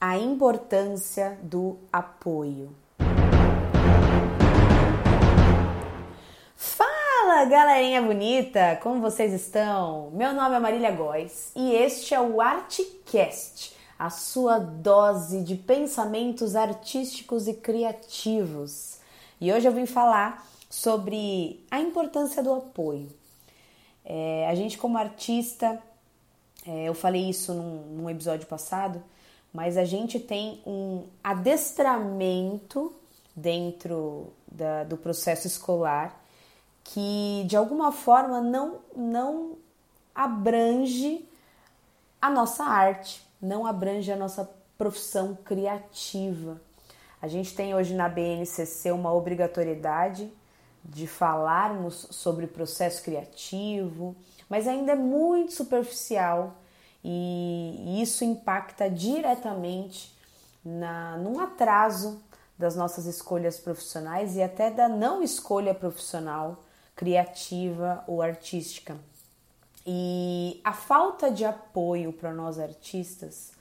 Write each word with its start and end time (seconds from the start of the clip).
A 0.00 0.16
importância 0.16 1.36
do 1.42 1.76
apoio. 1.92 2.72
Fala, 6.54 7.44
galerinha 7.46 8.00
bonita! 8.00 8.78
Como 8.80 9.00
vocês 9.00 9.32
estão? 9.32 10.12
Meu 10.12 10.32
nome 10.32 10.54
é 10.54 10.60
Marília 10.60 10.92
Góes 10.92 11.50
e 11.56 11.72
este 11.72 12.14
é 12.14 12.20
o 12.20 12.40
Artcast, 12.40 13.74
a 13.98 14.08
sua 14.08 14.60
dose 14.60 15.42
de 15.42 15.56
pensamentos 15.56 16.54
artísticos 16.54 17.48
e 17.48 17.54
criativos. 17.54 19.00
E 19.40 19.52
hoje 19.52 19.66
eu 19.66 19.72
vim 19.72 19.84
falar 19.84 20.46
sobre 20.70 21.66
a 21.72 21.80
importância 21.80 22.40
do 22.40 22.52
apoio. 22.52 23.08
É, 24.04 24.46
a 24.48 24.54
gente, 24.54 24.78
como 24.78 24.96
artista, 24.96 25.82
é, 26.64 26.84
eu 26.84 26.94
falei 26.94 27.28
isso 27.28 27.52
num, 27.52 27.96
num 27.96 28.08
episódio 28.08 28.46
passado, 28.46 29.02
mas 29.52 29.76
a 29.76 29.84
gente 29.84 30.18
tem 30.20 30.62
um 30.66 31.06
adestramento 31.22 32.92
dentro 33.34 34.32
da, 34.50 34.84
do 34.84 34.96
processo 34.96 35.46
escolar 35.46 36.24
que 36.84 37.44
de 37.46 37.56
alguma 37.56 37.92
forma 37.92 38.40
não, 38.40 38.80
não 38.96 39.56
abrange 40.14 41.28
a 42.20 42.30
nossa 42.30 42.64
arte, 42.64 43.22
não 43.40 43.66
abrange 43.66 44.10
a 44.10 44.16
nossa 44.16 44.48
profissão 44.76 45.36
criativa. 45.44 46.60
A 47.20 47.28
gente 47.28 47.54
tem 47.54 47.74
hoje 47.74 47.94
na 47.94 48.08
BNCC 48.08 48.90
uma 48.90 49.12
obrigatoriedade 49.12 50.32
de 50.84 51.06
falarmos 51.06 52.06
sobre 52.10 52.46
processo 52.46 53.02
criativo, 53.02 54.16
mas 54.48 54.66
ainda 54.66 54.92
é 54.92 54.96
muito 54.96 55.52
superficial 55.52 56.54
e 57.10 58.02
isso 58.02 58.22
impacta 58.22 58.90
diretamente 58.90 60.14
na, 60.62 61.16
num 61.16 61.40
atraso 61.40 62.20
das 62.58 62.76
nossas 62.76 63.06
escolhas 63.06 63.56
profissionais 63.56 64.36
e 64.36 64.42
até 64.42 64.70
da 64.70 64.90
não 64.90 65.22
escolha 65.22 65.72
profissional, 65.72 66.62
criativa 66.94 68.04
ou 68.06 68.20
artística. 68.20 68.94
E 69.86 70.60
a 70.62 70.74
falta 70.74 71.30
de 71.30 71.46
apoio 71.46 72.12
para 72.12 72.30
nós 72.30 72.58
artistas 72.58 73.52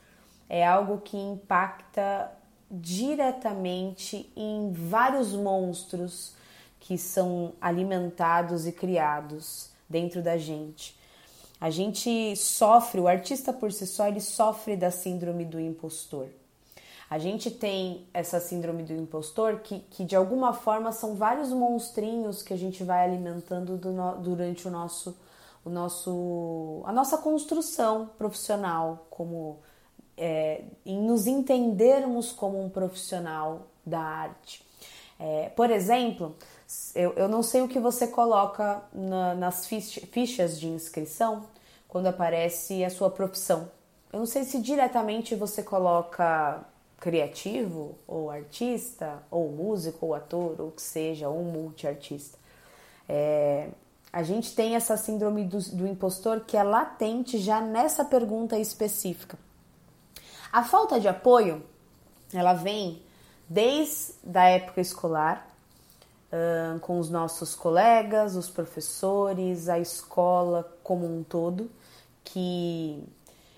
é 0.49 0.67
algo 0.67 0.99
que 0.99 1.15
impacta 1.15 2.29
diretamente 2.69 4.29
em 4.35 4.73
vários 4.73 5.31
monstros 5.31 6.35
que 6.81 6.97
são 6.97 7.53
alimentados 7.61 8.67
e 8.67 8.73
criados 8.73 9.69
dentro 9.89 10.21
da 10.21 10.37
gente. 10.37 10.97
A 11.59 11.69
gente 11.69 12.35
sofre, 12.35 13.01
o 13.01 13.07
artista 13.07 13.51
por 13.51 13.71
si 13.71 13.87
só, 13.87 14.07
ele 14.07 14.21
sofre 14.21 14.75
da 14.75 14.91
síndrome 14.91 15.43
do 15.43 15.59
impostor. 15.59 16.27
A 17.09 17.17
gente 17.17 17.49
tem 17.49 18.05
essa 18.13 18.39
síndrome 18.39 18.83
do 18.83 18.93
impostor 18.93 19.61
que, 19.61 19.79
que 19.79 20.03
de 20.03 20.15
alguma 20.15 20.53
forma 20.53 20.91
são 20.91 21.15
vários 21.15 21.49
monstrinhos 21.49 22.43
que 22.43 22.53
a 22.53 22.57
gente 22.57 22.83
vai 22.83 23.03
alimentando 23.03 23.77
no, 23.77 24.17
durante 24.17 24.67
o 24.67 24.71
nosso, 24.71 25.17
o 25.63 25.69
nosso, 25.69 26.81
a 26.85 26.91
nossa 26.91 27.17
construção 27.17 28.09
profissional, 28.17 29.07
como 29.09 29.59
é, 30.17 30.63
em 30.85 31.01
nos 31.01 31.27
entendermos 31.27 32.33
como 32.33 32.61
um 32.61 32.69
profissional 32.69 33.67
da 33.85 34.01
arte. 34.01 34.65
É, 35.17 35.49
por 35.55 35.71
exemplo, 35.71 36.35
eu, 36.93 37.13
eu 37.13 37.29
não 37.29 37.41
sei 37.41 37.61
o 37.61 37.69
que 37.69 37.79
você 37.79 38.07
coloca 38.07 38.83
na, 38.93 39.33
nas 39.33 39.65
fichas 39.65 40.59
de 40.59 40.67
inscrição 40.67 41.45
quando 41.97 42.05
aparece 42.05 42.85
a 42.85 42.91
sua 42.91 43.09
profissão. 43.09 43.71
Eu 44.13 44.19
não 44.19 44.27
sei 44.27 44.43
se 44.43 44.61
diretamente 44.61 45.33
você 45.33 45.63
coloca 45.63 46.63
criativo, 46.99 47.97
ou 48.07 48.29
artista, 48.29 49.23
ou 49.31 49.49
músico, 49.49 50.05
ou 50.05 50.13
ator, 50.13 50.61
ou 50.61 50.69
que 50.69 50.81
seja, 50.83 51.27
ou 51.27 51.43
multiartista. 51.43 52.37
É, 53.09 53.69
a 54.13 54.21
gente 54.21 54.53
tem 54.53 54.75
essa 54.75 54.95
síndrome 54.95 55.43
do, 55.43 55.57
do 55.75 55.87
impostor 55.87 56.41
que 56.41 56.55
é 56.55 56.61
latente 56.61 57.39
já 57.39 57.59
nessa 57.61 58.05
pergunta 58.05 58.59
específica. 58.59 59.35
A 60.53 60.63
falta 60.63 60.99
de 60.99 61.07
apoio, 61.07 61.63
ela 62.31 62.53
vem 62.53 63.01
desde 63.49 64.37
a 64.37 64.43
época 64.49 64.81
escolar, 64.81 65.47
com 66.81 66.99
os 66.99 67.09
nossos 67.09 67.55
colegas, 67.55 68.35
os 68.35 68.49
professores, 68.49 69.69
a 69.69 69.79
escola 69.79 70.69
como 70.83 71.05
um 71.05 71.23
todo, 71.23 71.71
que 72.31 73.03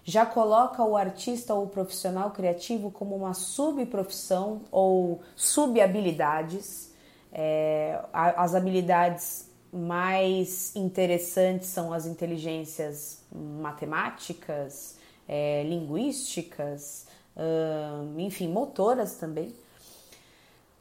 já 0.03 0.25
coloca 0.25 0.84
o 0.84 0.97
artista 0.97 1.53
ou 1.53 1.66
o 1.66 1.69
profissional 1.69 2.31
criativo 2.31 2.90
como 2.90 3.16
uma 3.16 3.34
subprofissão 3.34 4.62
ou 4.72 5.22
subhabilidades. 5.35 6.91
É, 7.31 8.00
as 8.12 8.56
habilidades 8.56 9.50
mais 9.72 10.75
interessantes 10.75 11.69
são 11.69 11.94
as 11.94 12.08
inteligências 12.08 13.24
matemáticas, 13.31 14.97
é, 15.28 15.63
linguísticas, 15.63 17.06
uh, 17.35 18.19
enfim, 18.19 18.47
motoras 18.47 19.16
também. 19.16 19.50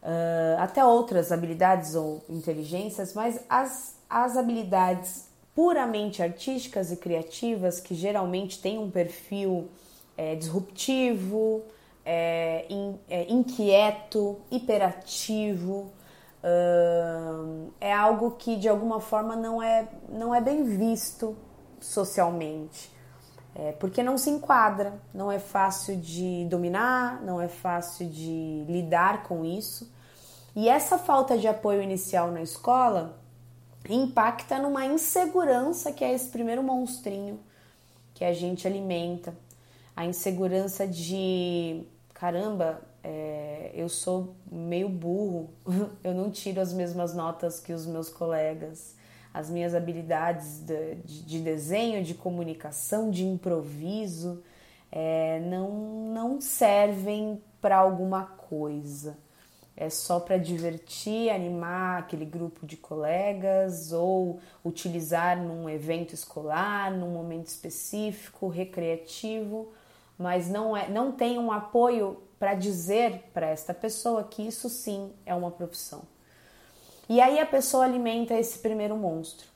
Uh, 0.03 0.57
até 0.59 0.83
outras 0.83 1.31
habilidades 1.31 1.95
ou 1.95 2.25
inteligências, 2.31 3.13
mas 3.13 3.41
as, 3.49 3.97
as 4.09 4.39
habilidades 4.39 5.28
puramente 5.59 6.23
artísticas 6.23 6.93
e 6.93 6.97
criativas, 6.97 7.81
que 7.81 7.93
geralmente 7.93 8.63
têm 8.63 8.79
um 8.79 8.89
perfil 8.89 9.69
é, 10.17 10.37
disruptivo, 10.37 11.65
é, 12.05 12.65
in, 12.71 12.97
é, 13.11 13.27
inquieto, 13.29 14.39
hiperativo, 14.53 15.91
uh, 16.45 17.73
é 17.81 17.93
algo 17.93 18.37
que 18.39 18.55
de 18.55 18.69
alguma 18.69 19.01
forma 19.01 19.35
não 19.35 19.61
é, 19.61 19.89
não 20.09 20.33
é 20.33 20.41
bem 20.41 20.63
visto 20.63 21.37
socialmente. 21.81 22.93
É, 23.53 23.73
porque 23.73 24.01
não 24.01 24.17
se 24.17 24.31
enquadra, 24.31 24.95
não 25.13 25.33
é 25.33 25.41
fácil 25.41 25.97
de 25.97 26.47
dominar, 26.49 27.21
não 27.23 27.41
é 27.41 27.49
fácil 27.49 28.09
de 28.09 28.65
lidar 28.69 29.25
com 29.25 29.45
isso. 29.45 29.93
E 30.55 30.69
essa 30.69 30.99
falta 30.99 31.37
de 31.37 31.49
apoio 31.49 31.83
inicial 31.83 32.31
na 32.31 32.43
escola 32.43 33.19
impacta 33.89 34.59
numa 34.59 34.85
insegurança 34.85 35.93
que 35.93 36.05
é 36.05 36.13
esse 36.13 36.29
primeiro 36.29 36.63
monstrinho 36.63 37.41
que 38.15 38.25
a 38.25 38.33
gente 38.33 38.67
alimenta. 38.67 39.35
A 39.97 40.05
insegurança 40.05 40.87
de 40.87 41.83
caramba, 42.15 42.83
é, 43.03 43.71
eu 43.75 43.89
sou 43.89 44.35
meio 44.51 44.89
burro, 44.89 45.51
eu 46.03 46.15
não 46.15 46.31
tiro 46.31 46.61
as 46.61 46.73
mesmas 46.73 47.15
notas 47.15 47.61
que 47.61 47.73
os 47.73 47.87
meus 47.87 48.09
colegas. 48.09 48.97
As 49.33 49.51
minhas 49.51 49.75
habilidades 49.75 50.61
de, 50.61 50.95
de 51.05 51.39
desenho, 51.39 52.03
de 52.03 52.15
comunicação, 52.15 53.11
de 53.11 53.25
improviso 53.25 54.43
é, 54.91 55.39
não, 55.41 56.13
não 56.13 56.41
servem 56.41 57.41
para 57.61 57.77
alguma 57.77 58.25
coisa 58.25 59.17
é 59.81 59.89
só 59.89 60.19
para 60.19 60.37
divertir, 60.37 61.31
animar 61.31 62.01
aquele 62.01 62.25
grupo 62.25 62.67
de 62.67 62.77
colegas 62.77 63.93
ou 63.93 64.41
utilizar 64.65 65.41
num 65.41 65.71
evento 65.71 66.13
escolar, 66.13 66.91
num 66.91 67.13
momento 67.13 67.47
específico, 67.47 68.49
recreativo, 68.49 69.69
mas 70.19 70.49
não 70.49 70.77
é, 70.77 70.89
não 70.89 71.13
tem 71.13 71.39
um 71.39 71.53
apoio 71.53 72.21
para 72.41 72.55
dizer 72.55 73.31
para 73.33 73.47
esta 73.47 73.73
pessoa 73.73 74.25
que 74.25 74.43
isso 74.43 74.69
sim 74.69 75.13
é 75.25 75.33
uma 75.33 75.53
profissão. 75.53 76.03
E 77.09 77.21
aí 77.21 77.39
a 77.39 77.47
pessoa 77.47 77.85
alimenta 77.85 78.35
esse 78.35 78.59
primeiro 78.59 78.97
monstro. 78.97 79.47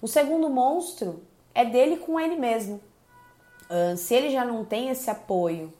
O 0.00 0.06
segundo 0.06 0.48
monstro 0.48 1.20
é 1.52 1.64
dele 1.64 1.96
com 1.96 2.18
ele 2.18 2.36
mesmo. 2.36 2.80
se 3.98 4.14
ele 4.14 4.30
já 4.30 4.44
não 4.44 4.64
tem 4.64 4.88
esse 4.88 5.10
apoio 5.10 5.72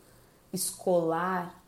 escolar, 0.52 1.63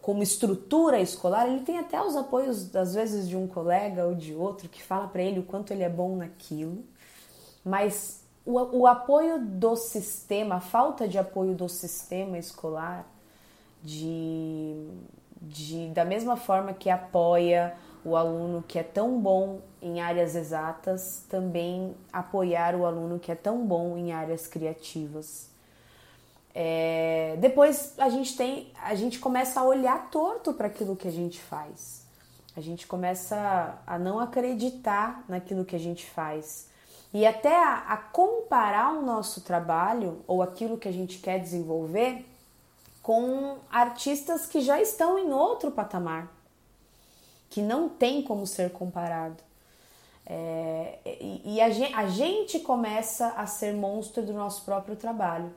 como 0.00 0.22
estrutura 0.22 1.00
escolar, 1.00 1.48
ele 1.48 1.60
tem 1.60 1.78
até 1.78 2.00
os 2.02 2.16
apoios, 2.16 2.74
às 2.74 2.94
vezes, 2.94 3.28
de 3.28 3.36
um 3.36 3.46
colega 3.46 4.06
ou 4.06 4.14
de 4.14 4.34
outro 4.34 4.68
que 4.68 4.82
fala 4.82 5.08
para 5.08 5.22
ele 5.22 5.40
o 5.40 5.42
quanto 5.42 5.72
ele 5.72 5.82
é 5.82 5.88
bom 5.88 6.16
naquilo, 6.16 6.84
mas 7.64 8.22
o, 8.44 8.80
o 8.80 8.86
apoio 8.86 9.40
do 9.40 9.76
sistema, 9.76 10.56
a 10.56 10.60
falta 10.60 11.08
de 11.08 11.18
apoio 11.18 11.54
do 11.54 11.68
sistema 11.68 12.38
escolar, 12.38 13.06
de, 13.82 14.88
de 15.40 15.88
da 15.88 16.04
mesma 16.04 16.36
forma 16.36 16.72
que 16.72 16.88
apoia 16.88 17.76
o 18.04 18.16
aluno 18.16 18.64
que 18.66 18.78
é 18.78 18.84
tão 18.84 19.20
bom 19.20 19.60
em 19.82 20.00
áreas 20.00 20.36
exatas, 20.36 21.24
também 21.28 21.94
apoiar 22.12 22.76
o 22.76 22.86
aluno 22.86 23.18
que 23.18 23.32
é 23.32 23.34
tão 23.34 23.66
bom 23.66 23.96
em 23.96 24.12
áreas 24.12 24.46
criativas. 24.46 25.50
É, 26.58 27.36
depois 27.38 27.92
a 27.98 28.08
gente 28.08 28.34
tem, 28.34 28.72
a 28.82 28.94
gente 28.94 29.18
começa 29.18 29.60
a 29.60 29.62
olhar 29.62 30.08
torto 30.08 30.54
para 30.54 30.68
aquilo 30.68 30.96
que 30.96 31.06
a 31.06 31.12
gente 31.12 31.38
faz. 31.38 32.06
A 32.56 32.62
gente 32.62 32.86
começa 32.86 33.78
a 33.86 33.98
não 33.98 34.18
acreditar 34.18 35.22
naquilo 35.28 35.66
que 35.66 35.76
a 35.76 35.78
gente 35.78 36.06
faz 36.06 36.70
e 37.12 37.26
até 37.26 37.54
a, 37.54 37.84
a 37.88 37.96
comparar 37.98 38.94
o 38.94 39.02
nosso 39.02 39.42
trabalho 39.42 40.24
ou 40.26 40.40
aquilo 40.40 40.78
que 40.78 40.88
a 40.88 40.92
gente 40.92 41.18
quer 41.18 41.38
desenvolver 41.38 42.24
com 43.02 43.58
artistas 43.70 44.46
que 44.46 44.62
já 44.62 44.80
estão 44.80 45.18
em 45.18 45.30
outro 45.34 45.70
patamar, 45.70 46.32
que 47.50 47.60
não 47.60 47.86
tem 47.86 48.22
como 48.22 48.46
ser 48.46 48.72
comparado. 48.72 49.44
É, 50.24 51.00
e, 51.44 51.60
a, 51.60 51.68
gente, 51.68 51.94
a 51.94 52.06
gente 52.06 52.60
começa 52.60 53.28
a 53.36 53.46
ser 53.46 53.74
monstro 53.74 54.22
do 54.22 54.32
nosso 54.32 54.64
próprio 54.64 54.96
trabalho. 54.96 55.52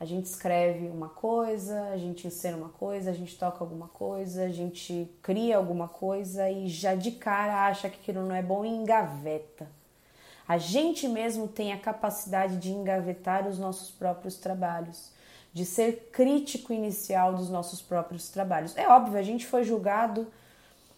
A 0.00 0.04
gente 0.04 0.26
escreve 0.26 0.86
uma 0.86 1.08
coisa, 1.08 1.88
a 1.90 1.96
gente 1.96 2.26
ensina 2.26 2.56
uma 2.56 2.68
coisa, 2.68 3.10
a 3.10 3.14
gente 3.14 3.36
toca 3.36 3.64
alguma 3.64 3.88
coisa, 3.88 4.44
a 4.44 4.48
gente 4.48 5.10
cria 5.20 5.56
alguma 5.56 5.88
coisa 5.88 6.48
e 6.48 6.68
já 6.68 6.94
de 6.94 7.12
cara 7.12 7.66
acha 7.66 7.90
que 7.90 7.98
aquilo 7.98 8.24
não 8.24 8.34
é 8.34 8.42
bom 8.42 8.64
e 8.64 8.68
engaveta. 8.68 9.68
A 10.46 10.56
gente 10.56 11.08
mesmo 11.08 11.48
tem 11.48 11.72
a 11.72 11.78
capacidade 11.78 12.58
de 12.58 12.70
engavetar 12.70 13.46
os 13.48 13.58
nossos 13.58 13.90
próprios 13.90 14.36
trabalhos, 14.36 15.10
de 15.52 15.66
ser 15.66 16.10
crítico 16.12 16.72
inicial 16.72 17.34
dos 17.34 17.50
nossos 17.50 17.82
próprios 17.82 18.28
trabalhos. 18.28 18.76
É 18.76 18.88
óbvio, 18.88 19.18
a 19.18 19.22
gente 19.22 19.46
foi 19.46 19.64
julgado 19.64 20.28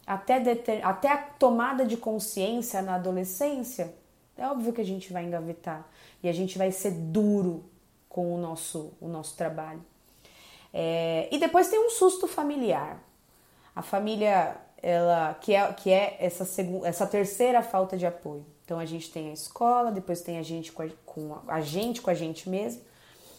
até, 0.07 0.39
deter... 0.39 0.87
até 0.87 1.11
a 1.11 1.17
tomada 1.17 1.87
de 1.87 1.97
consciência 1.97 2.83
na 2.83 2.97
adolescência. 2.97 3.95
É 4.37 4.47
óbvio 4.47 4.73
que 4.75 4.81
a 4.81 4.85
gente 4.85 5.11
vai 5.11 5.25
engavetar 5.25 5.89
e 6.23 6.29
a 6.29 6.33
gente 6.33 6.59
vai 6.59 6.71
ser 6.71 6.91
duro 6.93 7.65
com 8.11 8.35
o 8.35 8.37
nosso, 8.37 8.93
o 9.01 9.09
nosso 9.09 9.35
trabalho. 9.37 9.83
É, 10.75 11.29
e 11.33 11.39
depois 11.39 11.69
tem 11.69 11.79
um 11.79 11.89
susto 11.89 12.27
familiar. 12.27 13.03
A 13.75 13.81
família, 13.81 14.57
ela 14.83 15.33
que 15.35 15.55
é, 15.55 15.73
que 15.73 15.91
é 15.91 16.17
essa, 16.21 16.45
segunda, 16.45 16.87
essa 16.87 17.07
terceira 17.07 17.63
falta 17.63 17.97
de 17.97 18.05
apoio. 18.05 18.45
Então 18.65 18.79
a 18.79 18.85
gente 18.85 19.11
tem 19.11 19.31
a 19.31 19.33
escola, 19.33 19.91
depois 19.91 20.21
tem 20.21 20.39
a 20.39 20.43
gente 20.43 20.73
com 20.73 20.83
a, 20.83 20.89
com 21.07 21.35
a, 21.35 21.55
a 21.55 21.61
gente 21.61 22.03
com 22.03 22.11
a 22.11 22.15
gente 22.15 22.49
mesmo, 22.51 22.83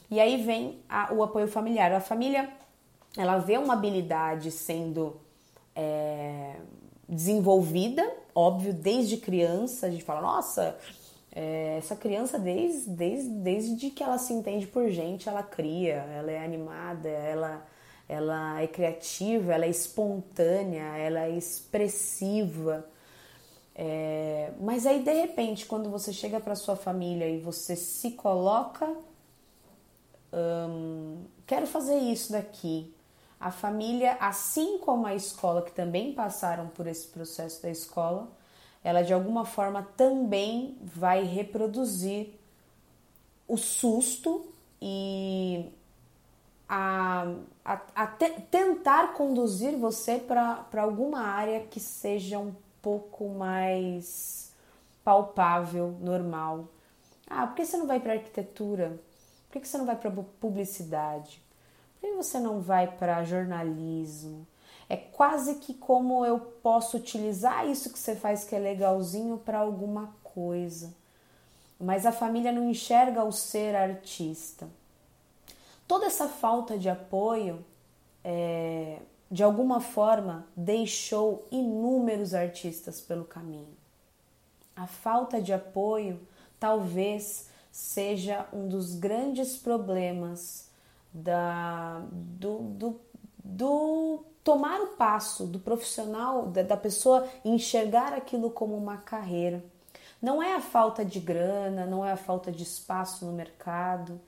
e 0.09 0.19
aí 0.19 0.41
vem 0.41 0.79
a, 0.89 1.13
o 1.13 1.21
apoio 1.21 1.47
familiar. 1.47 1.91
A 1.91 2.01
família 2.01 2.50
ela 3.17 3.38
vê 3.38 3.57
uma 3.57 3.74
habilidade 3.74 4.51
sendo 4.51 5.19
é, 5.75 6.56
desenvolvida, 7.07 8.09
óbvio, 8.33 8.74
desde 8.74 9.17
criança. 9.17 9.88
A 9.88 9.89
gente 9.89 10.03
fala, 10.03 10.21
nossa, 10.21 10.77
é, 11.33 11.78
essa 11.78 11.95
criança, 11.95 12.38
desde, 12.38 12.89
desde, 12.89 13.30
desde 13.30 13.89
que 13.89 14.04
ela 14.04 14.18
se 14.18 14.33
entende 14.33 14.68
por 14.68 14.89
gente, 14.89 15.30
ela 15.30 15.42
cria, 15.42 16.06
ela 16.13 16.30
é 16.30 16.44
animada, 16.44 17.07
ela, 17.07 17.66
ela 18.07 18.62
é 18.62 18.68
criativa, 18.68 19.54
ela 19.54 19.66
é 19.66 19.69
espontânea, 19.69 20.98
ela 20.98 21.22
é 21.22 21.31
expressiva. 21.31 22.86
É, 23.74 24.51
mas 24.60 24.86
aí, 24.86 25.01
de 25.01 25.13
repente, 25.13 25.66
quando 25.66 25.89
você 25.89 26.12
chega 26.12 26.39
para 26.42 26.56
sua 26.56 26.75
família 26.75 27.30
e 27.30 27.39
você 27.39 27.77
se 27.77 28.12
coloca, 28.12 28.94
hum, 30.34 31.24
quero 31.48 31.66
fazer 31.66 31.98
isso 31.98 32.34
daqui. 32.34 32.94
A 33.39 33.51
família, 33.51 34.18
assim 34.19 34.77
como 34.80 35.07
a 35.07 35.16
escola, 35.16 35.62
que 35.62 35.72
também 35.72 36.13
passaram 36.13 36.68
por 36.68 36.86
esse 36.88 37.07
processo 37.07 37.62
da 37.62 37.69
escola, 37.69 38.27
ela 38.83 39.04
de 39.04 39.13
alguma 39.13 39.45
forma 39.45 39.83
também 39.95 40.78
vai 40.81 41.24
reproduzir 41.24 42.39
o 43.48 43.57
susto 43.57 44.45
e 44.81 45.69
a, 46.68 47.36
a, 47.66 47.81
a 47.95 48.07
te, 48.07 48.30
tentar 48.50 49.13
conduzir 49.13 49.78
você 49.78 50.18
para 50.18 50.66
alguma 50.81 51.19
área 51.19 51.60
que 51.62 51.80
seja 51.80 52.39
um 52.39 52.56
pouco 52.81 53.30
mais 53.30 54.51
palpável, 55.04 55.95
normal. 56.00 56.69
Ah, 57.30 57.45
por 57.45 57.56
que 57.56 57.66
você 57.66 57.77
não 57.77 57.88
vai 57.88 58.00
para 58.00 58.13
arquitetura? 58.13 59.00
Por 59.50 59.62
que 59.62 59.68
você 59.68 59.77
não 59.77 59.86
vai 59.86 59.95
para 59.95 60.10
publicidade? 60.12 61.42
Por 62.00 62.10
que 62.10 62.16
você 62.16 62.39
não 62.39 62.62
vai 62.62 62.88
para 62.88 63.24
jornalismo? 63.24 64.48
É 64.91 64.97
quase 64.97 65.55
que 65.55 65.73
como 65.73 66.25
eu 66.25 66.38
posso 66.38 66.97
utilizar 66.97 67.65
isso 67.65 67.93
que 67.93 67.97
você 67.97 68.13
faz 68.13 68.43
que 68.43 68.53
é 68.53 68.59
legalzinho 68.59 69.38
para 69.38 69.59
alguma 69.59 70.13
coisa. 70.21 70.93
Mas 71.79 72.05
a 72.05 72.11
família 72.11 72.51
não 72.51 72.69
enxerga 72.69 73.23
o 73.23 73.31
ser 73.31 73.73
artista. 73.73 74.67
Toda 75.88 76.07
essa 76.07 76.27
falta 76.27 76.77
de 76.77 76.89
apoio, 76.89 77.63
é, 78.21 78.99
de 79.31 79.41
alguma 79.41 79.79
forma, 79.79 80.45
deixou 80.57 81.47
inúmeros 81.49 82.33
artistas 82.33 82.99
pelo 82.99 83.23
caminho. 83.23 83.73
A 84.75 84.88
falta 84.88 85.41
de 85.41 85.53
apoio 85.53 86.19
talvez 86.59 87.47
seja 87.71 88.45
um 88.51 88.67
dos 88.67 88.93
grandes 88.93 89.55
problemas 89.55 90.69
da, 91.13 92.03
do, 92.11 92.57
do, 92.59 93.01
do 93.41 94.25
tomar 94.43 94.81
o 94.81 94.88
passo 94.88 95.45
do 95.45 95.59
profissional, 95.59 96.47
da 96.47 96.77
pessoa 96.77 97.27
enxergar 97.45 98.13
aquilo 98.13 98.49
como 98.49 98.75
uma 98.75 98.97
carreira. 98.97 99.63
Não 100.21 100.41
é 100.41 100.53
a 100.53 100.61
falta 100.61 101.03
de 101.03 101.19
grana, 101.19 101.85
não 101.85 102.05
é 102.05 102.11
a 102.11 102.17
falta 102.17 102.51
de 102.51 102.63
espaço 102.63 103.25
no 103.25 103.31
mercado, 103.31 104.19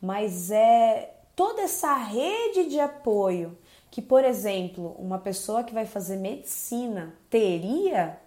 mas 0.00 0.50
é 0.50 1.14
toda 1.34 1.62
essa 1.62 1.94
rede 1.94 2.68
de 2.68 2.80
apoio 2.80 3.56
que, 3.90 4.02
por 4.02 4.24
exemplo, 4.24 4.96
uma 4.98 5.18
pessoa 5.18 5.62
que 5.62 5.72
vai 5.72 5.86
fazer 5.86 6.16
medicina 6.16 7.14
teria. 7.30 8.18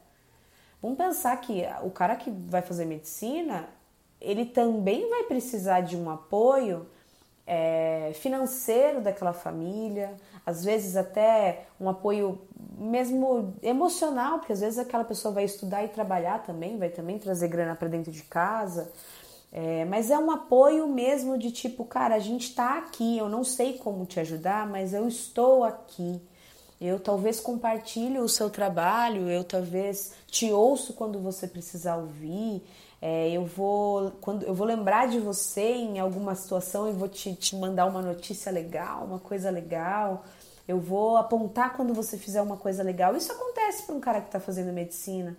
Vamos 0.82 0.98
pensar 0.98 1.36
que 1.42 1.64
o 1.84 1.92
cara 1.92 2.16
que 2.16 2.32
vai 2.32 2.62
fazer 2.62 2.86
medicina, 2.86 3.68
ele 4.22 4.46
também 4.46 5.10
vai 5.10 5.24
precisar 5.24 5.82
de 5.82 5.98
um 5.98 6.10
apoio 6.10 6.88
é, 7.52 8.12
financeiro 8.14 9.02
daquela 9.02 9.34
família, 9.34 10.14
às 10.46 10.64
vezes 10.64 10.96
até 10.96 11.66
um 11.82 11.90
apoio 11.90 12.40
mesmo 12.78 13.56
emocional, 13.64 14.38
porque 14.38 14.54
às 14.54 14.60
vezes 14.60 14.78
aquela 14.78 15.04
pessoa 15.04 15.34
vai 15.34 15.46
estudar 15.46 15.84
e 15.84 15.88
trabalhar 15.88 16.44
também, 16.44 16.78
vai 16.78 16.90
também 16.90 17.18
trazer 17.18 17.48
grana 17.48 17.76
para 17.76 17.88
dentro 17.88 18.12
de 18.12 18.22
casa. 18.22 18.92
É, 19.52 19.84
mas 19.86 20.12
é 20.12 20.18
um 20.20 20.30
apoio 20.30 20.88
mesmo 20.88 21.40
de 21.40 21.52
tipo, 21.52 21.84
cara, 21.84 22.14
a 22.14 22.20
gente 22.20 22.54
tá 22.54 22.78
aqui, 22.78 23.18
eu 23.18 23.28
não 23.28 23.44
sei 23.44 23.80
como 23.80 24.06
te 24.06 24.20
ajudar, 24.20 24.68
mas 24.68 24.94
eu 24.94 25.08
estou 25.08 25.64
aqui. 25.64 26.22
Eu 26.80 27.00
talvez 27.00 27.40
compartilhe 27.40 28.20
o 28.20 28.30
seu 28.30 28.48
trabalho, 28.52 29.28
eu 29.28 29.44
talvez 29.44 30.14
te 30.28 30.52
ouço 30.52 30.94
quando 30.94 31.20
você 31.20 31.48
precisar 31.48 31.98
ouvir. 31.98 32.64
É, 33.02 33.30
eu 33.32 33.46
vou 33.46 34.12
quando 34.20 34.44
eu 34.44 34.54
vou 34.54 34.68
lembrar 34.68 35.08
de 35.08 35.20
você 35.20 35.62
em 35.62 36.00
alguma 36.00 36.36
situação 36.36 36.90
e 36.90 36.92
vou 36.92 37.08
te, 37.08 37.34
te 37.34 37.56
mandar 37.56 37.86
uma 37.86 38.02
notícia 38.02 38.52
legal, 38.52 39.06
uma 39.06 39.20
coisa 39.20 39.50
legal. 39.50 40.26
Eu 40.68 40.80
vou 40.80 41.18
apontar 41.18 41.74
quando 41.76 41.94
você 41.94 42.18
fizer 42.18 42.42
uma 42.42 42.58
coisa 42.58 42.84
legal. 42.84 43.16
Isso 43.16 43.32
acontece 43.32 43.84
para 43.84 43.96
um 43.96 44.00
cara 44.00 44.22
que 44.22 44.28
está 44.28 44.40
fazendo 44.40 44.74
medicina, 44.74 45.36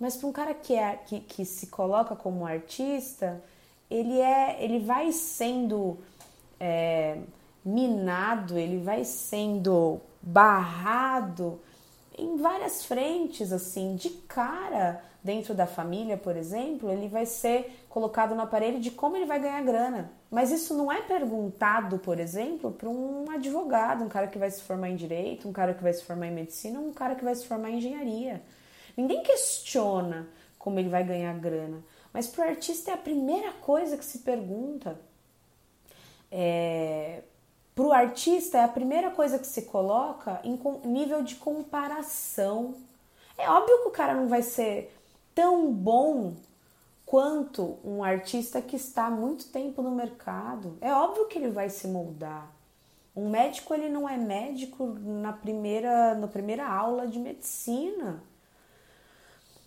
mas 0.00 0.16
para 0.16 0.28
um 0.28 0.32
cara 0.32 0.54
que, 0.54 0.74
é, 0.74 0.96
que, 0.96 1.20
que 1.20 1.44
se 1.44 1.66
coloca 1.66 2.16
como 2.16 2.46
artista, 2.46 3.42
ele 3.90 4.20
é, 4.20 4.62
ele 4.62 4.78
vai 4.78 5.12
sendo 5.12 5.98
é, 6.60 7.18
minado, 7.64 8.56
ele 8.56 8.78
vai 8.78 9.04
sendo 9.04 10.00
barrado 10.22 11.60
em 12.16 12.36
várias 12.36 12.84
frentes, 12.84 13.52
assim, 13.52 13.96
de 13.96 14.10
cara 14.10 15.02
dentro 15.24 15.54
da 15.54 15.66
família, 15.66 16.18
por 16.18 16.36
exemplo, 16.36 16.92
ele 16.92 17.08
vai 17.08 17.24
ser 17.24 17.84
colocado 17.88 18.34
no 18.34 18.42
aparelho 18.42 18.78
de 18.78 18.90
como 18.90 19.16
ele 19.16 19.24
vai 19.24 19.40
ganhar 19.40 19.62
grana. 19.62 20.12
Mas 20.30 20.52
isso 20.52 20.74
não 20.74 20.92
é 20.92 21.00
perguntado, 21.00 21.98
por 21.98 22.20
exemplo, 22.20 22.70
para 22.70 22.90
um 22.90 23.30
advogado, 23.30 24.04
um 24.04 24.08
cara 24.08 24.26
que 24.26 24.38
vai 24.38 24.50
se 24.50 24.60
formar 24.60 24.90
em 24.90 24.96
direito, 24.96 25.48
um 25.48 25.52
cara 25.52 25.72
que 25.72 25.82
vai 25.82 25.94
se 25.94 26.04
formar 26.04 26.26
em 26.26 26.32
medicina, 26.32 26.78
um 26.78 26.92
cara 26.92 27.14
que 27.14 27.24
vai 27.24 27.34
se 27.34 27.46
formar 27.46 27.70
em 27.70 27.78
engenharia. 27.78 28.42
Ninguém 28.94 29.22
questiona 29.22 30.28
como 30.58 30.78
ele 30.78 30.90
vai 30.90 31.02
ganhar 31.02 31.32
grana. 31.38 31.82
Mas 32.12 32.26
para 32.26 32.44
o 32.44 32.48
artista 32.48 32.90
é 32.90 32.94
a 32.94 32.98
primeira 32.98 33.52
coisa 33.52 33.96
que 33.96 34.04
se 34.04 34.18
pergunta. 34.18 35.00
É, 36.30 37.22
para 37.74 37.84
o 37.84 37.92
artista 37.92 38.58
é 38.58 38.64
a 38.64 38.68
primeira 38.68 39.10
coisa 39.10 39.38
que 39.38 39.46
se 39.46 39.62
coloca 39.62 40.38
em 40.44 40.60
nível 40.84 41.22
de 41.22 41.36
comparação. 41.36 42.74
É 43.38 43.48
óbvio 43.48 43.82
que 43.82 43.88
o 43.88 43.90
cara 43.90 44.14
não 44.14 44.28
vai 44.28 44.42
ser 44.42 44.94
tão 45.34 45.72
bom 45.72 46.34
quanto 47.04 47.78
um 47.84 48.02
artista 48.02 48.62
que 48.62 48.76
está 48.76 49.06
há 49.06 49.10
muito 49.10 49.48
tempo 49.48 49.82
no 49.82 49.90
mercado. 49.90 50.78
É 50.80 50.92
óbvio 50.92 51.26
que 51.26 51.38
ele 51.38 51.50
vai 51.50 51.68
se 51.68 51.86
moldar. 51.88 52.50
Um 53.14 53.30
médico 53.30 53.74
ele 53.74 53.88
não 53.88 54.08
é 54.08 54.16
médico 54.16 54.86
na 54.86 55.32
primeira, 55.32 56.14
na 56.14 56.26
primeira 56.26 56.66
aula 56.66 57.06
de 57.06 57.18
medicina. 57.18 58.22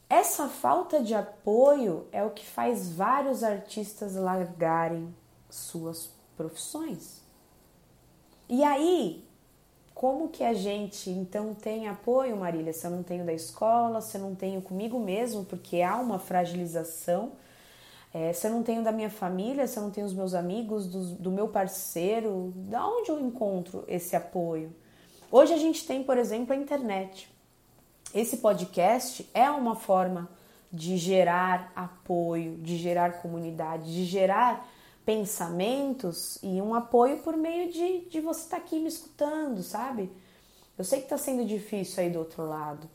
Essa 0.09 0.47
falta 0.47 1.01
de 1.01 1.13
apoio 1.13 2.07
é 2.11 2.23
o 2.23 2.31
que 2.31 2.45
faz 2.45 2.91
vários 2.91 3.43
artistas 3.43 4.15
largarem 4.15 5.13
suas 5.49 6.09
profissões. 6.35 7.21
E 8.49 8.63
aí, 8.63 9.26
como 9.97 10.29
que 10.29 10.43
a 10.43 10.53
gente 10.53 11.09
então 11.09 11.55
tem 11.55 11.87
apoio, 11.87 12.37
Marília? 12.37 12.71
Se 12.71 12.85
eu 12.85 12.91
não 12.91 13.01
tenho 13.01 13.25
da 13.25 13.33
escola, 13.33 13.99
se 13.99 14.15
eu 14.15 14.21
não 14.21 14.35
tenho 14.35 14.61
comigo 14.61 14.99
mesmo, 14.99 15.43
porque 15.43 15.81
há 15.81 15.95
uma 15.95 16.19
fragilização. 16.19 17.31
É, 18.13 18.31
se 18.31 18.45
eu 18.45 18.51
não 18.51 18.61
tenho 18.61 18.83
da 18.83 18.91
minha 18.91 19.09
família, 19.09 19.65
se 19.65 19.75
eu 19.75 19.81
não 19.81 19.89
tenho 19.89 20.05
os 20.05 20.13
meus 20.13 20.35
amigos, 20.35 20.85
do, 20.85 21.15
do 21.15 21.31
meu 21.31 21.47
parceiro, 21.47 22.53
da 22.55 22.87
onde 22.87 23.09
eu 23.09 23.19
encontro 23.19 23.83
esse 23.87 24.15
apoio? 24.15 24.71
Hoje 25.31 25.53
a 25.53 25.57
gente 25.57 25.83
tem, 25.87 26.03
por 26.03 26.19
exemplo, 26.19 26.53
a 26.53 26.55
internet. 26.55 27.27
Esse 28.13 28.37
podcast 28.37 29.27
é 29.33 29.49
uma 29.49 29.75
forma 29.75 30.29
de 30.71 30.95
gerar 30.95 31.71
apoio, 31.75 32.55
de 32.57 32.77
gerar 32.77 33.13
comunidade, 33.13 33.91
de 33.91 34.05
gerar 34.05 34.63
pensamentos 35.07 36.37
e 36.43 36.61
um 36.61 36.75
apoio 36.75 37.19
por 37.19 37.37
meio 37.37 37.71
de, 37.71 38.09
de 38.09 38.19
você 38.19 38.41
estar 38.41 38.57
tá 38.57 38.61
aqui 38.61 38.77
me 38.77 38.89
escutando, 38.89 39.63
sabe? 39.63 40.11
Eu 40.77 40.83
sei 40.83 40.99
que 40.99 41.05
está 41.05 41.17
sendo 41.17 41.45
difícil 41.45 42.03
aí 42.03 42.09
do 42.09 42.19
outro 42.19 42.45
lado. 42.45 42.89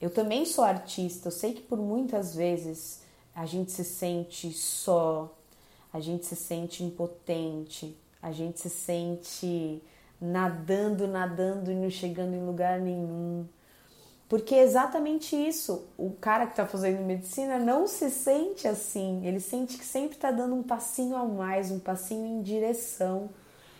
Eu 0.00 0.10
também 0.10 0.44
sou 0.44 0.64
artista, 0.64 1.28
eu 1.28 1.32
sei 1.32 1.52
que 1.52 1.62
por 1.62 1.78
muitas 1.78 2.34
vezes 2.34 3.02
a 3.32 3.46
gente 3.46 3.70
se 3.70 3.84
sente 3.84 4.52
só, 4.52 5.32
a 5.92 6.00
gente 6.00 6.26
se 6.26 6.34
sente 6.34 6.82
impotente, 6.82 7.96
a 8.20 8.32
gente 8.32 8.58
se 8.58 8.68
sente 8.68 9.80
nadando, 10.20 11.06
nadando 11.06 11.70
e 11.70 11.74
não 11.76 11.88
chegando 11.88 12.34
em 12.34 12.44
lugar 12.44 12.80
nenhum. 12.80 13.46
Porque 14.28 14.54
é 14.54 14.62
exatamente 14.62 15.34
isso. 15.34 15.86
O 15.96 16.10
cara 16.20 16.44
que 16.44 16.52
está 16.52 16.66
fazendo 16.66 17.00
medicina 17.02 17.58
não 17.58 17.86
se 17.86 18.10
sente 18.10 18.68
assim. 18.68 19.24
Ele 19.24 19.40
sente 19.40 19.78
que 19.78 19.84
sempre 19.84 20.16
está 20.16 20.30
dando 20.30 20.54
um 20.54 20.62
passinho 20.62 21.16
a 21.16 21.24
mais, 21.24 21.70
um 21.70 21.78
passinho 21.78 22.26
em 22.26 22.42
direção. 22.42 23.30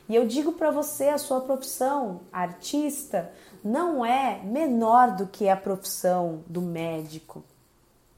E 0.09 0.15
eu 0.17 0.27
digo 0.27 0.53
para 0.53 0.71
você, 0.71 1.11
a 1.11 1.19
sua 1.19 1.43
profissão, 1.43 2.23
artista, 2.33 3.31
não 3.63 4.05
é 4.05 4.41
menor 4.43 5.15
do 5.15 5.27
que 5.27 5.51
a 5.51 5.57
profissão 5.57 6.43
do 6.47 6.63
médico. 6.63 7.45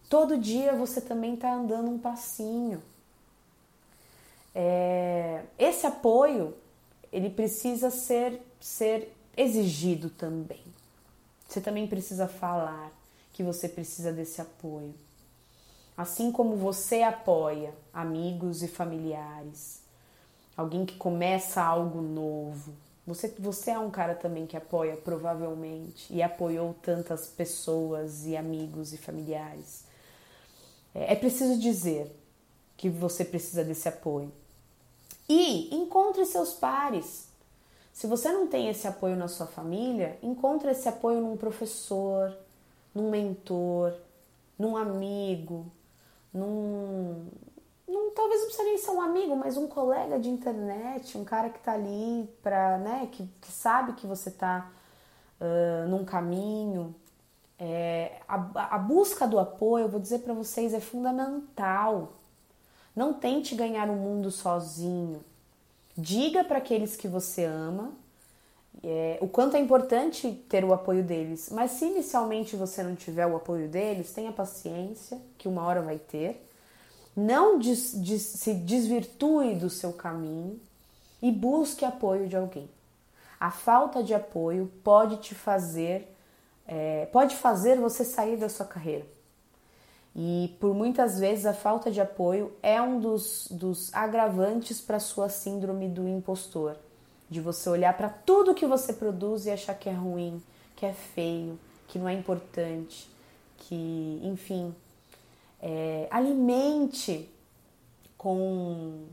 Todo 0.09 0.39
dia 0.39 0.73
você 0.75 1.01
também 1.01 1.35
está 1.35 1.53
andando 1.53 1.91
um 1.91 1.99
passinho. 1.99 2.81
É, 4.55 5.43
esse 5.59 5.85
apoio 5.85 6.55
ele 7.13 7.29
precisa 7.29 7.91
ser, 7.91 8.41
ser 8.61 9.13
exigido 9.37 10.11
também. 10.11 10.63
Você 11.51 11.61
também 11.61 11.89
precisa 11.89 12.29
falar 12.29 12.93
que 13.33 13.43
você 13.43 13.69
precisa 13.69 14.13
desse 14.13 14.41
apoio. 14.41 14.95
Assim 15.97 16.31
como 16.31 16.55
você 16.55 17.03
apoia 17.03 17.75
amigos 17.93 18.63
e 18.63 18.69
familiares, 18.69 19.83
alguém 20.57 20.87
que 20.87 20.95
começa 20.95 21.61
algo 21.61 22.01
novo. 22.01 22.73
Você, 23.05 23.35
você 23.37 23.73
é 23.73 23.79
um 23.81 23.91
cara 23.91 24.15
também 24.15 24.47
que 24.47 24.57
apoia, 24.57 24.97
provavelmente, 24.97 26.07
e 26.15 26.23
apoiou 26.23 26.73
tantas 26.73 27.27
pessoas 27.27 28.27
e 28.27 28.37
amigos 28.37 28.93
e 28.93 28.97
familiares. 28.97 29.83
É, 30.95 31.15
é 31.15 31.17
preciso 31.17 31.59
dizer 31.59 32.17
que 32.77 32.89
você 32.89 33.25
precisa 33.25 33.65
desse 33.65 33.89
apoio. 33.89 34.31
E 35.29 35.75
encontre 35.75 36.25
seus 36.27 36.53
pares. 36.53 37.30
Se 37.93 38.07
você 38.07 38.33
não 38.33 38.47
tem 38.47 38.69
esse 38.69 38.87
apoio 38.87 39.17
na 39.17 39.29
sua 39.29 39.47
família, 39.47 40.19
encontre 40.23 40.71
esse 40.71 40.89
apoio 40.89 41.21
num 41.21 41.37
professor, 41.37 42.35
num 42.95 43.11
mentor, 43.11 43.95
num 44.59 44.77
amigo, 44.77 45.67
num, 46.33 47.27
num 47.87 48.11
talvez 48.13 48.41
não 48.41 48.47
precisa 48.47 48.65
nem 48.65 48.79
ser 48.79 48.91
um 48.91 49.01
amigo, 49.01 49.37
mas 49.37 49.57
um 49.57 49.67
colega 49.67 50.19
de 50.19 50.29
internet, 50.29 51.19
um 51.19 51.25
cara 51.25 51.51
que 51.51 51.59
tá 51.61 51.73
ali 51.73 52.29
para, 52.43 52.79
né, 52.79 53.09
que, 53.11 53.29
que, 53.41 53.51
sabe 53.51 53.95
que 53.95 54.07
você 54.07 54.31
tá 54.31 54.71
uh, 55.41 55.89
num 55.89 56.05
caminho. 56.05 56.95
É, 57.59 58.21
a, 58.27 58.77
a 58.77 58.79
busca 58.79 59.27
do 59.27 59.39
apoio, 59.39 59.85
eu 59.85 59.89
vou 59.89 60.01
dizer 60.01 60.21
para 60.21 60.33
vocês, 60.33 60.73
é 60.73 60.81
fundamental. 60.81 62.13
Não 62.95 63.13
tente 63.13 63.55
ganhar 63.55 63.89
o 63.89 63.95
mundo 63.95 64.31
sozinho. 64.31 65.23
Diga 65.97 66.45
para 66.45 66.59
aqueles 66.59 66.97
que 66.97 67.09
você 67.09 67.45
ama 67.45 67.93
é, 68.83 69.19
o 69.21 69.29
quanto 69.29 69.57
é 69.57 69.61
importante 69.61 70.33
ter 70.49 70.65
o 70.65 70.73
apoio 70.73 71.03
deles. 71.03 71.51
Mas 71.51 71.73
se 71.73 71.85
inicialmente 71.85 72.57
você 72.57 72.83
não 72.83 72.95
tiver 72.95 73.27
o 73.27 73.37
apoio 73.37 73.69
deles, 73.69 74.13
tenha 74.13 74.33
paciência, 74.33 75.21
que 75.37 75.49
uma 75.49 75.63
hora 75.65 75.83
vai 75.83 75.99
ter. 75.99 76.47
Não 77.17 77.59
des, 77.59 77.93
des, 77.95 78.23
se 78.23 78.55
desvirtue 78.55 79.55
do 79.55 79.69
seu 79.69 79.93
caminho 79.93 80.59
e 81.21 81.31
busque 81.31 81.85
apoio 81.85 82.29
de 82.29 82.37
alguém. 82.37 82.71
A 83.39 83.51
falta 83.51 84.03
de 84.03 84.15
apoio 84.15 84.71
pode 84.85 85.17
te 85.17 85.35
fazer, 85.35 86.15
é, 86.67 87.07
pode 87.07 87.37
fazer 87.37 87.79
você 87.79 88.05
sair 88.05 88.37
da 88.37 88.49
sua 88.49 88.67
carreira. 88.67 89.07
E 90.15 90.57
por 90.59 90.75
muitas 90.75 91.19
vezes 91.19 91.47
a 91.47 91.55
falta 91.55 91.91
de 91.91 92.01
apoio 92.01 92.53
é 92.63 92.81
um 92.83 92.99
dos, 92.99 93.47
dos 93.51 93.95
agravantes 93.95 94.81
para 94.81 94.97
a 94.97 95.01
sua 95.01 95.29
síndrome 95.29 95.89
do 95.89 96.09
impostor. 96.09 96.77
De 97.29 97.41
você 97.41 97.69
olhar 97.69 97.97
para 97.97 98.09
tudo 98.09 98.55
que 98.55 98.67
você 98.67 98.93
produz 98.93 99.47
e 99.47 99.51
achar 99.51 99.75
que 99.75 99.89
é 99.89 99.93
ruim, 99.93 100.43
que 100.75 100.85
é 100.85 100.93
feio, 100.93 101.59
que 101.87 101.99
não 101.99 102.09
é 102.09 102.13
importante, 102.13 103.09
que, 103.57 104.21
enfim, 104.25 104.75
é, 105.63 106.09
alimente 106.11 107.31
com, 108.19 109.05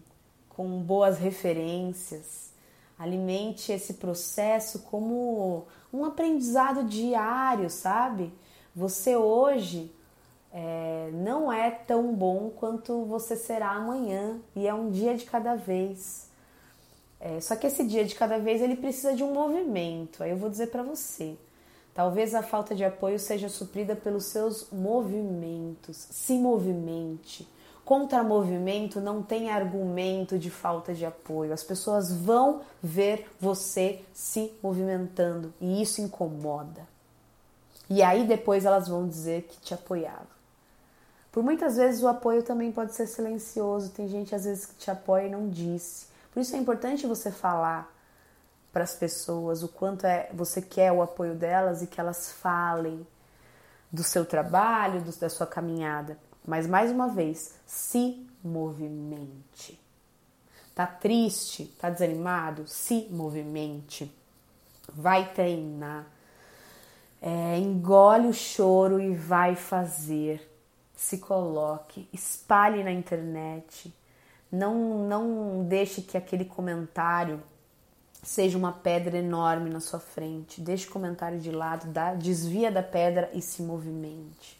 com 0.49 0.81
boas 0.81 1.19
referências, 1.19 2.51
alimente 2.97 3.71
esse 3.71 3.95
processo 3.95 4.79
como 4.79 5.67
um 5.93 6.03
aprendizado 6.03 6.83
diário, 6.85 7.69
sabe? 7.69 8.33
Você 8.75 9.15
hoje 9.15 9.91
é, 10.53 11.09
não 11.13 11.51
é 11.51 11.69
tão 11.69 12.13
bom 12.13 12.49
quanto 12.49 13.05
você 13.05 13.35
será 13.35 13.71
amanhã 13.71 14.39
e 14.55 14.67
é 14.67 14.73
um 14.73 14.89
dia 14.89 15.15
de 15.15 15.25
cada 15.25 15.55
vez. 15.55 16.27
É, 17.19 17.39
só 17.41 17.55
que 17.55 17.67
esse 17.67 17.85
dia 17.85 18.05
de 18.05 18.15
cada 18.15 18.37
vez 18.37 18.61
ele 18.61 18.75
precisa 18.75 19.13
de 19.13 19.23
um 19.23 19.33
movimento. 19.33 20.23
Aí 20.23 20.31
eu 20.31 20.37
vou 20.37 20.49
dizer 20.49 20.67
para 20.67 20.83
você. 20.83 21.35
Talvez 21.93 22.35
a 22.35 22.43
falta 22.43 22.75
de 22.75 22.85
apoio 22.85 23.17
seja 23.17 23.49
suprida 23.49 23.95
pelos 23.95 24.25
seus 24.25 24.67
movimentos. 24.71 25.97
Se 26.11 26.37
movimente. 26.37 27.47
Contra 27.83 28.21
movimento 28.21 28.99
não 28.99 29.23
tem 29.23 29.49
argumento 29.49 30.37
de 30.37 30.51
falta 30.51 30.93
de 30.93 31.05
apoio. 31.05 31.53
As 31.53 31.63
pessoas 31.63 32.13
vão 32.13 32.61
ver 32.83 33.27
você 33.39 34.01
se 34.13 34.51
movimentando 34.61 35.53
e 35.59 35.81
isso 35.81 36.01
incomoda. 36.01 36.87
E 37.89 38.03
aí 38.03 38.27
depois 38.27 38.65
elas 38.65 38.87
vão 38.87 39.07
dizer 39.07 39.43
que 39.43 39.59
te 39.61 39.73
apoiavam. 39.73 40.36
Por 41.37 41.43
muitas 41.43 41.77
vezes 41.77 42.01
o 42.01 42.07
apoio 42.07 42.41
também 42.41 42.71
pode 42.71 42.95
ser 42.95 43.05
silencioso, 43.05 43.91
tem 43.91 44.07
gente 44.07 44.33
às 44.33 44.45
vezes 44.45 44.65
que 44.65 44.73
te 44.73 44.89
apoia 44.89 45.27
e 45.27 45.29
não 45.29 45.47
disse. 45.47 46.07
Por 46.33 46.39
isso 46.39 46.55
é 46.55 46.57
importante 46.57 47.05
você 47.05 47.29
falar 47.29 47.93
para 48.73 48.83
as 48.83 48.95
pessoas 48.95 49.61
o 49.61 49.67
quanto 49.67 50.07
é 50.07 50.31
você 50.33 50.63
quer 50.63 50.91
o 50.91 50.99
apoio 50.99 51.35
delas 51.35 51.83
e 51.83 51.85
que 51.85 52.01
elas 52.01 52.31
falem 52.31 53.05
do 53.91 54.03
seu 54.03 54.25
trabalho, 54.25 54.99
do, 54.99 55.15
da 55.15 55.29
sua 55.29 55.45
caminhada. 55.45 56.17
Mas 56.43 56.65
mais 56.65 56.89
uma 56.89 57.07
vez, 57.07 57.53
se 57.67 58.27
movimente. 58.43 59.79
Tá 60.73 60.87
triste, 60.87 61.65
tá 61.79 61.91
desanimado? 61.91 62.67
Se 62.67 63.07
movimente. 63.11 64.11
Vai 64.91 65.31
treinar. 65.35 66.07
É, 67.21 67.59
engole 67.59 68.27
o 68.27 68.33
choro 68.33 68.99
e 68.99 69.13
vai 69.13 69.55
fazer 69.55 70.56
se 70.97 71.19
coloque, 71.19 72.09
espalhe 72.11 72.83
na 72.83 72.91
internet. 72.91 73.95
Não, 74.51 75.07
não 75.07 75.63
deixe 75.63 76.01
que 76.01 76.17
aquele 76.17 76.43
comentário 76.43 77.41
seja 78.23 78.57
uma 78.57 78.73
pedra 78.73 79.19
enorme 79.19 79.69
na 79.69 79.79
sua 79.79 79.99
frente. 79.99 80.59
Deixe 80.59 80.87
o 80.87 80.91
comentário 80.91 81.39
de 81.39 81.51
lado, 81.51 81.87
dá, 81.91 82.15
desvia 82.15 82.71
da 82.71 82.81
pedra 82.81 83.29
e 83.31 83.43
se 83.43 83.61
movimente. 83.61 84.59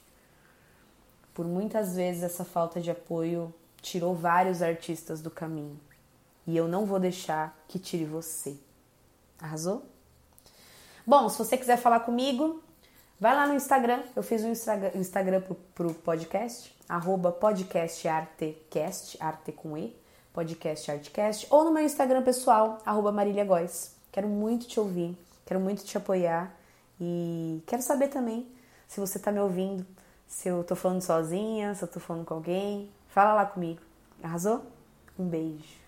Por 1.33 1.45
muitas 1.45 1.95
vezes 1.95 2.21
essa 2.21 2.45
falta 2.45 2.79
de 2.79 2.91
apoio 2.91 3.51
tirou 3.81 4.13
vários 4.15 4.61
artistas 4.61 5.21
do 5.21 5.31
caminho. 5.31 5.79
E 6.45 6.55
eu 6.55 6.67
não 6.67 6.85
vou 6.85 6.99
deixar 6.99 7.57
que 7.67 7.79
tire 7.79 8.05
você. 8.05 8.55
Arrasou? 9.41 9.83
Bom, 11.05 11.27
se 11.29 11.37
você 11.39 11.57
quiser 11.57 11.77
falar 11.77 12.01
comigo, 12.01 12.61
Vai 13.19 13.33
lá 13.35 13.47
no 13.47 13.55
Instagram, 13.55 14.03
eu 14.15 14.21
fiz 14.21 14.43
um 14.43 14.51
Instagram 14.51 15.41
pro, 15.41 15.55
pro 15.73 15.91
podcast, 15.91 16.71
arroba 16.87 17.31
podcastartecast, 17.31 19.17
arte 19.19 19.51
com 19.51 19.75
E, 19.75 19.99
podcast 20.31 20.91
artcast, 20.91 21.47
ou 21.49 21.63
no 21.63 21.71
meu 21.71 21.83
Instagram 21.83 22.21
pessoal, 22.21 22.77
arroba 22.85 23.11
Marília 23.11 23.43
Góes. 23.43 23.95
Quero 24.11 24.27
muito 24.27 24.67
te 24.67 24.79
ouvir, 24.79 25.17
quero 25.47 25.59
muito 25.59 25.83
te 25.83 25.97
apoiar 25.97 26.55
e 27.01 27.63
quero 27.65 27.81
saber 27.81 28.09
também 28.09 28.47
se 28.87 28.99
você 28.99 29.17
tá 29.17 29.31
me 29.31 29.39
ouvindo, 29.39 29.83
se 30.27 30.47
eu 30.47 30.63
tô 30.63 30.75
falando 30.75 31.01
sozinha, 31.01 31.73
se 31.73 31.83
eu 31.83 31.87
tô 31.87 31.99
falando 31.99 32.23
com 32.23 32.35
alguém. 32.35 32.91
Fala 33.07 33.33
lá 33.33 33.47
comigo. 33.47 33.81
Arrasou? 34.21 34.63
Um 35.17 35.27
beijo. 35.27 35.86